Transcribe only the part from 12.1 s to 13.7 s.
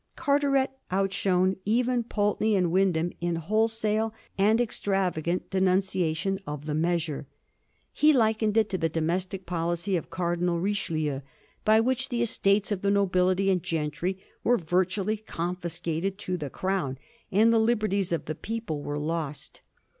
estates of the nobQity and